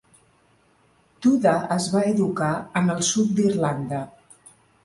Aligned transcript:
Tuda 1.25 1.53
es 1.77 1.87
va 1.97 2.03
educar 2.13 2.49
en 2.83 2.93
el 2.97 3.07
sud 3.13 3.39
d'Irlanda. 3.41 4.05